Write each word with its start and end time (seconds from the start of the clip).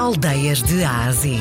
Aldeias 0.00 0.62
de 0.62 0.82
Ásia. 0.82 1.38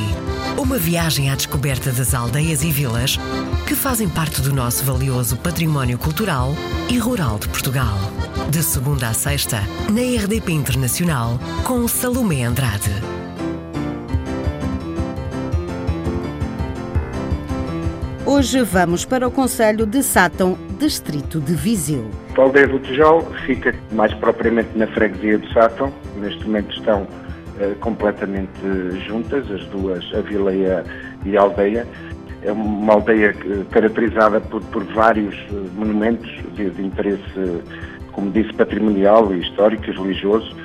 Uma 0.57 0.77
viagem 0.77 1.31
à 1.31 1.35
descoberta 1.35 1.93
das 1.93 2.13
aldeias 2.13 2.61
e 2.61 2.69
vilas 2.69 3.17
que 3.65 3.73
fazem 3.73 4.09
parte 4.09 4.41
do 4.41 4.53
nosso 4.53 4.83
valioso 4.83 5.37
património 5.37 5.97
cultural 5.97 6.49
e 6.91 6.97
rural 6.97 7.39
de 7.39 7.47
Portugal. 7.47 7.97
De 8.49 8.61
segunda 8.61 9.07
a 9.07 9.13
sexta, 9.13 9.61
na 9.89 10.01
RDP 10.01 10.51
Internacional, 10.51 11.39
com 11.63 11.87
Salomé 11.87 12.43
Andrade. 12.43 12.91
Hoje 18.25 18.61
vamos 18.63 19.05
para 19.05 19.25
o 19.25 19.31
Conselho 19.31 19.85
de 19.85 20.03
Sátão, 20.03 20.57
distrito 20.77 21.39
de 21.39 21.53
Viseu. 21.53 22.11
A 22.37 22.41
aldeia 22.41 22.67
do 22.67 22.79
Tijol 22.79 23.25
fica 23.45 23.73
mais 23.93 24.13
propriamente 24.15 24.77
na 24.77 24.85
freguesia 24.87 25.37
de 25.37 25.53
Sátão. 25.53 25.93
Neste 26.17 26.43
momento 26.43 26.75
estão 26.75 27.07
completamente 27.79 28.51
juntas, 29.07 29.49
as 29.51 29.63
duas, 29.65 30.03
a 30.13 30.21
vila 30.21 30.53
e 30.53 30.65
a, 30.65 30.83
e 31.25 31.37
aldeia. 31.37 31.87
É 32.41 32.51
uma 32.51 32.93
aldeia 32.93 33.33
caracterizada 33.69 34.39
por, 34.39 34.61
por 34.65 34.83
vários 34.85 35.35
uh, 35.51 35.69
monumentos 35.75 36.29
de, 36.55 36.69
de, 36.69 36.81
interesse, 36.81 37.61
como 38.13 38.31
disse, 38.31 38.53
patrimonial, 38.53 39.33
histórico 39.35 39.89
e 39.89 39.91
religioso. 39.91 40.55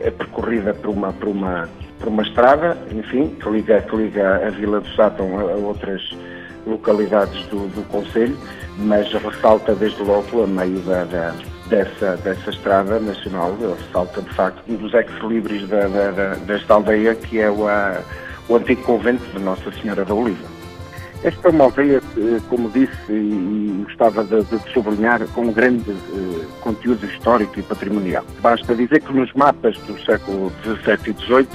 É 0.00 0.10
percorrida 0.10 0.74
por 0.74 0.90
uma, 0.90 1.12
por 1.12 1.28
uma, 1.28 1.68
por 2.00 2.08
uma 2.08 2.22
estrada, 2.22 2.76
enfim, 2.90 3.36
que 3.40 3.48
liga, 3.48 3.80
que 3.82 3.94
liga 3.94 4.44
a 4.44 4.50
vila 4.50 4.80
do 4.80 4.88
Sátão 4.96 5.38
a, 5.38 5.42
a 5.42 5.54
outras 5.54 6.02
localidades 6.66 7.46
do, 7.46 7.68
do 7.68 7.86
Conselho, 7.88 8.36
mas 8.78 9.12
ressalta 9.12 9.74
desde 9.74 10.02
logo 10.02 10.42
a 10.42 10.46
meio 10.46 10.80
da, 10.80 11.04
da, 11.04 11.34
dessa, 11.72 12.18
dessa 12.18 12.50
estrada 12.50 13.00
nacional, 13.00 13.56
ressalta 13.78 14.20
de 14.20 14.30
facto 14.34 14.62
um 14.68 14.76
dos 14.76 14.92
ex-libris 14.92 15.66
da, 15.68 15.88
da, 15.88 16.34
desta 16.46 16.74
aldeia, 16.74 17.14
que 17.14 17.40
é 17.40 17.50
o, 17.50 17.66
a, 17.66 17.98
o 18.46 18.56
antigo 18.56 18.82
convento 18.82 19.24
de 19.32 19.38
Nossa 19.38 19.72
Senhora 19.72 20.04
da 20.04 20.12
Oliva. 20.12 20.52
Esta 21.24 21.48
é 21.48 21.50
uma 21.50 21.64
aldeia, 21.64 22.02
como 22.50 22.68
disse, 22.68 22.92
e 23.10 23.84
gostava 23.86 24.22
de, 24.24 24.42
de 24.44 24.72
sublinhar, 24.72 25.26
com 25.28 25.42
um 25.42 25.52
grande 25.52 25.90
uh, 25.90 26.46
conteúdo 26.60 27.06
histórico 27.06 27.58
e 27.58 27.62
patrimonial. 27.62 28.24
Basta 28.40 28.74
dizer 28.74 29.00
que 29.00 29.12
nos 29.12 29.32
mapas 29.32 29.78
do 29.86 29.98
século 30.04 30.52
XVII 30.62 30.98
e 31.06 31.24
XVIII, 31.24 31.48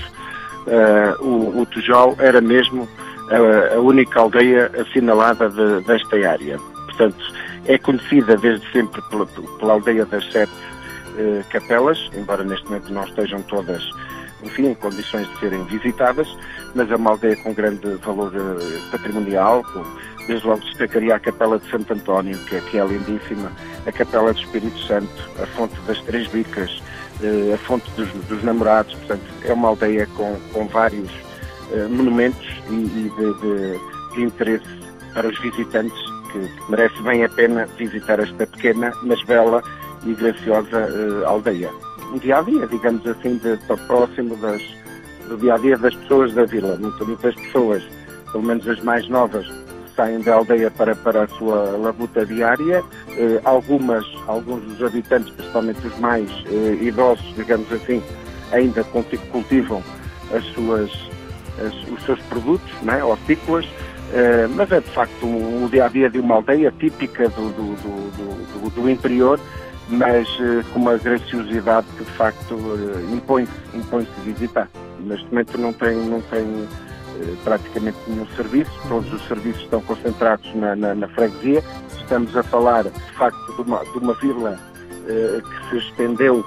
uh, 0.68 1.24
o, 1.24 1.62
o 1.62 1.66
Tujol 1.68 2.16
era 2.18 2.42
mesmo 2.42 2.88
a, 3.30 3.76
a 3.76 3.80
única 3.80 4.20
aldeia 4.20 4.72
assinalada 4.80 5.50
de, 5.50 5.82
desta 5.82 6.16
área. 6.28 6.58
Portanto, 6.86 7.18
é 7.66 7.78
conhecida 7.78 8.38
desde 8.38 8.70
sempre 8.72 9.02
pela, 9.10 9.26
pela 9.26 9.74
aldeia 9.74 10.06
das 10.06 10.26
sete 10.32 10.52
eh, 11.18 11.44
capelas, 11.50 12.10
embora 12.14 12.44
neste 12.44 12.66
momento 12.66 12.92
não 12.92 13.04
estejam 13.04 13.42
todas, 13.44 13.84
enfim, 14.44 14.68
em 14.68 14.76
condições 14.76 15.28
de 15.28 15.40
serem 15.40 15.64
visitadas, 15.66 16.28
mas 16.76 16.90
é 16.92 16.96
uma 16.96 17.12
aldeia 17.12 17.36
com 17.38 17.54
grande 17.54 17.96
valor 17.96 18.32
eh, 18.36 18.80
patrimonial, 18.92 19.64
com, 19.74 19.84
desde 20.28 20.46
logo 20.46 20.62
destacaria 20.62 21.16
a 21.16 21.20
Capela 21.20 21.58
de 21.58 21.70
Santo 21.70 21.94
António, 21.94 22.38
que, 22.46 22.56
é, 22.56 22.62
que 22.62 22.78
é 22.78 22.86
lindíssima, 22.86 23.52
a 23.86 23.92
Capela 23.92 24.34
do 24.34 24.40
Espírito 24.40 24.78
Santo, 24.80 25.30
a 25.42 25.46
Fonte 25.48 25.76
das 25.88 26.00
Três 26.02 26.28
Bicas, 26.28 26.82
eh, 27.22 27.54
a 27.54 27.58
Fonte 27.58 27.90
dos, 27.92 28.10
dos 28.28 28.44
Namorados, 28.44 28.94
portanto, 28.96 29.24
é 29.44 29.54
uma 29.54 29.70
aldeia 29.70 30.06
com, 30.16 30.38
com 30.54 30.68
vários 30.68 31.10
eh, 31.72 31.88
monumentos 31.90 32.48
e, 32.70 32.74
e 32.74 33.12
de, 33.18 33.34
de, 33.42 34.16
de, 34.16 34.24
interesse 34.24 34.66
para 35.14 35.28
os 35.28 35.38
visitantes 35.40 35.98
que 36.32 36.50
merece 36.70 37.02
bem 37.02 37.24
a 37.24 37.30
pena 37.30 37.66
visitar 37.78 38.20
esta 38.20 38.46
pequena, 38.48 38.92
mas 39.04 39.22
bela 39.24 39.62
e 40.06 40.14
graciosa 40.14 40.88
uh, 40.90 41.26
aldeia. 41.26 41.70
Um 42.12 42.18
dia 42.18 42.38
a 42.38 42.42
dia, 42.42 42.68
digamos 42.68 43.06
assim, 43.06 43.38
de, 43.38 43.58
de, 43.58 43.78
próximo 43.88 44.36
das, 44.38 44.62
do 45.28 45.38
dia 45.38 45.56
a 45.56 45.58
dia 45.58 45.78
das 45.78 45.96
pessoas 45.96 46.34
da 46.34 46.46
vila. 46.46 46.78
Muitas, 46.78 47.08
muitas 47.08 47.36
pessoas, 47.36 47.84
pelo 48.32 48.44
menos 48.44 48.68
as 48.68 48.82
mais 48.82 49.08
novas, 49.10 49.48
saem 49.96 50.22
da 50.22 50.36
aldeia 50.36 50.72
para, 50.72 50.96
para 50.96 51.24
a 51.24 51.28
sua 51.28 51.78
labuta 51.78 52.26
diária. 52.26 52.82
Uh, 52.82 53.42
algumas, 53.44 54.06
alguns 54.28 54.64
dos 54.64 54.84
habitantes, 54.84 55.34
principalmente 55.34 55.86
os 55.86 56.00
mais 56.00 56.30
uh, 56.32 56.84
idosos, 56.84 57.36
digamos 57.36 57.72
assim, 57.74 58.02
ainda 58.52 58.84
cultivam 58.84 59.84
as 60.32 60.44
suas 60.54 61.08
os 61.92 62.06
seus 62.06 62.20
produtos, 62.24 62.72
né, 62.84 63.04
hortícolas, 63.04 63.68
uh, 64.12 64.50
mas 64.56 64.72
é 64.72 64.80
de 64.80 64.90
facto 64.92 65.26
o 65.26 65.68
dia 65.70 65.86
a 65.86 65.88
dia 65.88 66.10
de 66.10 66.20
uma 66.20 66.36
aldeia 66.36 66.74
típica 66.80 67.30
do, 67.30 67.50
do, 67.50 67.76
do, 68.62 68.70
do 68.70 68.90
interior, 68.90 69.40
mas 69.90 70.28
uh, 70.40 70.64
com 70.74 70.80
uma 70.80 70.98
graciosidade 70.98 71.88
que 71.98 72.04
de 72.04 72.12
facto 72.12 72.56
uh, 72.56 73.14
impõe-se 73.14 73.52
impõe 73.74 74.08
visitar. 74.26 74.68
Neste 75.00 75.26
momento 75.28 75.58
não 75.58 75.74
tem, 75.74 75.96
não 75.96 76.22
tem 76.22 76.68
praticamente 77.44 77.98
nenhum 78.08 78.28
serviço, 78.36 78.72
todos 78.88 79.12
os 79.14 79.28
serviços 79.28 79.64
estão 79.64 79.82
concentrados 79.82 80.54
na, 80.56 80.76
na, 80.76 80.94
na 80.94 81.08
freguesia. 81.10 81.64
Estamos 81.98 82.36
a 82.36 82.44
falar 82.44 82.84
de 82.84 83.12
facto 83.14 83.56
de 83.56 83.62
uma, 83.62 83.84
de 83.84 83.98
uma 83.98 84.14
vila 84.16 84.60
que 85.06 85.70
se 85.70 85.78
estendeu, 85.78 86.44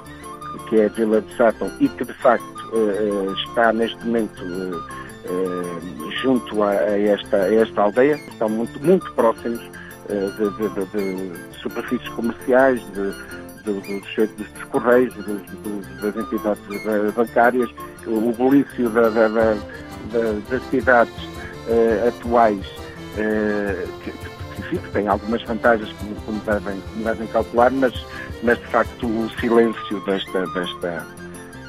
que 0.69 0.79
é 0.79 0.85
a 0.85 0.89
Vila 0.89 1.21
de 1.21 1.35
Sátão, 1.35 1.71
e 1.79 1.89
que 1.89 2.05
de 2.05 2.13
facto 2.13 2.51
está 3.51 3.73
neste 3.73 3.97
momento 4.05 4.41
eh, 4.43 5.00
junto 6.21 6.63
a, 6.63 6.73
esta, 6.73 7.37
a 7.37 7.53
esta 7.53 7.81
aldeia, 7.81 8.15
estão 8.15 8.49
muito, 8.49 8.79
muito 8.83 9.11
próximos 9.13 9.61
eh, 10.09 10.29
de, 10.37 10.69
de, 10.69 10.85
de, 10.85 11.59
superfícies 11.61 12.09
comerciais, 12.09 12.81
dos, 12.93 13.15
dos 13.63 14.63
correios, 14.71 15.13
das 16.01 16.15
entidades 16.15 17.13
bancárias, 17.15 17.69
o 18.07 18.33
bulício 18.33 18.89
da, 18.89 19.09
da, 19.09 19.27
da, 19.27 19.55
das 20.49 20.63
cidades 20.69 21.13
uh, 21.67 22.07
atuais, 22.07 22.65
uh, 22.65 23.87
que, 24.03 24.11
que, 24.11 24.77
que, 24.77 24.89
tem 24.91 25.07
algumas 25.07 25.43
vantagens, 25.43 25.91
como, 25.93 26.15
como, 26.15 26.39
devem, 26.41 26.81
como 26.81 27.05
devem 27.05 27.27
calcular, 27.27 27.71
mas, 27.71 27.93
mas 28.43 28.57
de 28.57 28.65
facto 28.67 29.05
o 29.05 29.29
silêncio 29.39 30.03
desta, 30.05 30.45
desta, 30.47 31.05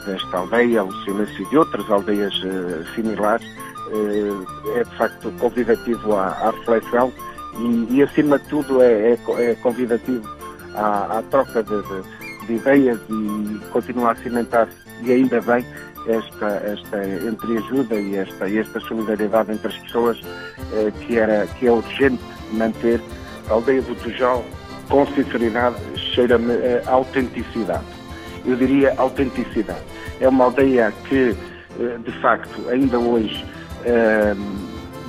desta 0.05 0.37
aldeia, 0.37 0.85
o 0.85 0.93
silêncio 1.05 1.49
de 1.49 1.57
outras 1.57 1.91
aldeias 1.91 2.35
uh, 2.45 2.85
similares, 2.95 3.47
uh, 3.47 4.47
é 4.77 4.85
de 4.85 4.97
facto 4.97 5.33
convidativo 5.39 6.15
à, 6.15 6.29
à 6.29 6.51
reflexão 6.51 7.13
e, 7.59 7.97
e, 7.97 8.03
acima 8.03 8.39
de 8.39 8.49
tudo, 8.49 8.83
é, 8.83 9.13
é, 9.13 9.19
é 9.39 9.55
convidativo 9.57 10.29
à, 10.75 11.19
à 11.19 11.23
troca 11.31 11.63
de, 11.63 11.83
de, 11.83 12.47
de, 12.47 12.55
ideias 12.55 12.99
e 13.11 13.59
continua 13.71 14.13
a 14.13 14.17
cimentar-se, 14.17 14.75
e 15.03 15.13
ainda 15.13 15.41
bem, 15.41 15.65
esta, 16.07 16.47
esta 16.47 17.07
entreajuda 17.27 17.95
e 17.95 18.17
esta, 18.17 18.51
esta 18.51 18.81
solidariedade 18.81 19.53
entre 19.53 19.69
as 19.69 19.79
pessoas 19.79 20.19
uh, 20.21 20.93
que, 21.01 21.19
era, 21.19 21.47
que 21.59 21.67
é 21.67 21.73
urgente 21.73 22.23
manter 22.53 23.01
a 23.49 23.53
aldeia 23.53 23.83
do 23.83 23.95
Tujal 23.97 24.45
com 24.89 25.07
sinceridade, 25.07 25.77
cheira-me 25.97 26.53
a 26.87 26.91
autenticidade. 26.91 28.02
Eu 28.45 28.57
diria 28.57 28.95
autenticidade 28.97 29.81
é 30.23 30.29
uma 30.29 30.45
aldeia 30.45 30.93
que, 31.09 31.37
eh, 31.81 31.99
de 32.05 32.13
facto, 32.21 32.69
ainda 32.71 32.99
hoje 32.99 33.45
eh, 33.85 34.35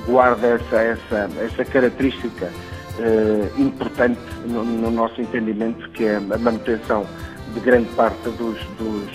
guarda 0.06 0.46
essa, 0.46 0.76
essa, 0.76 1.30
essa 1.40 1.64
característica 1.64 2.50
eh, 2.98 3.48
importante 3.56 4.20
no, 4.44 4.64
no, 4.64 4.90
nosso 4.90 5.20
entendimento, 5.20 5.88
que 5.90 6.04
é 6.04 6.16
a 6.16 6.38
manutenção 6.38 7.06
de 7.54 7.60
grande 7.60 7.88
parte 7.90 8.28
dos, 8.30 8.58
dos, 8.78 9.08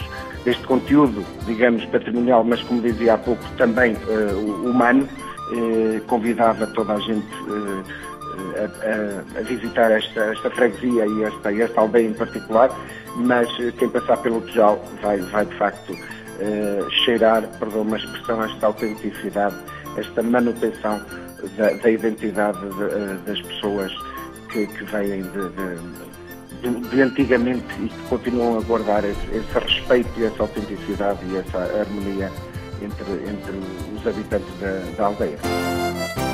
deste 0.45 0.63
conteúdo, 0.63 1.23
digamos, 1.45 1.83
patrimonial, 1.85 2.43
mas 2.45 2.63
como 2.63 2.81
dizia 2.81 3.15
há 3.15 3.17
pouco, 3.17 3.43
também 3.57 3.97
humano. 4.63 5.07
convidava 6.07 6.67
toda 6.67 6.93
a 6.93 6.99
gente 6.99 7.27
a, 8.57 9.39
a, 9.39 9.41
visitar 9.43 9.91
esta, 9.91 10.21
esta 10.25 10.49
freguesia 10.51 11.05
e 11.05 11.23
esta, 11.23 11.53
esta 11.53 11.81
aldeia 11.81 12.07
em 12.07 12.13
particular, 12.13 12.69
mas 13.15 13.47
eh, 13.59 13.71
quem 13.77 13.89
passar 13.89 14.17
pelo 14.17 14.41
Tejal 14.41 14.83
vai, 15.01 15.17
vai 15.17 15.45
de 15.45 15.55
facto 15.55 15.91
uh, 15.91 16.91
cheirar, 17.05 17.43
perdão 17.59 17.81
uma 17.81 17.97
expressão, 17.97 18.43
esta 18.43 18.67
autenticidade, 18.67 19.55
esta 19.97 20.21
manutenção 20.21 21.01
da, 21.57 21.71
da 21.71 21.89
identidade 21.89 22.59
de, 22.59 22.83
uh, 22.83 23.17
das 23.25 23.41
pessoas 23.41 23.91
que, 24.51 24.67
que 24.67 24.83
vêm 24.85 25.21
de, 25.21 25.49
de, 26.61 26.89
de, 26.89 27.01
antigamente 27.01 27.65
e 27.81 27.89
que 27.89 28.09
continuam 28.09 28.59
a 28.59 28.61
guardar 28.61 29.03
esse, 29.05 29.27
esse, 29.33 29.59
respeito 29.59 30.09
e 30.17 30.25
essa 30.25 30.43
autenticidade 30.43 31.19
e 31.31 31.37
essa 31.37 31.57
harmonia 31.57 32.31
entre, 32.81 33.11
entre 33.29 33.97
os 33.97 34.07
habitantes 34.07 34.59
da, 34.59 34.97
da 34.97 35.05
aldeia. 35.05 36.28